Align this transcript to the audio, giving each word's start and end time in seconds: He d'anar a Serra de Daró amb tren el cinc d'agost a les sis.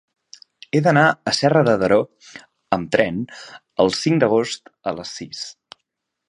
He 0.71 0.79
d'anar 0.85 1.03
a 1.31 1.33
Serra 1.39 1.61
de 1.67 1.75
Daró 1.83 1.99
amb 2.79 2.89
tren 2.97 3.19
el 3.85 3.93
cinc 3.99 4.25
d'agost 4.25 4.73
a 4.93 4.97
les 5.01 5.13
sis. 5.21 5.45